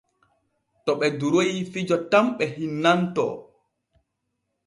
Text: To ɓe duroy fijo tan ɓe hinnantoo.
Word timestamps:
To 0.83 0.91
ɓe 0.99 1.07
duroy 1.19 1.51
fijo 1.71 1.97
tan 2.11 2.25
ɓe 2.37 2.45
hinnantoo. 2.55 3.33